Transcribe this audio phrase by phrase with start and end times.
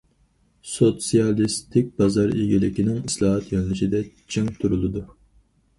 [0.75, 4.05] سوتسىيالىستىك بازار ئىگىلىكىنىڭ ئىسلاھات يۆنىلىشىدە
[4.37, 5.07] چىڭ تۇرۇلىدۇ.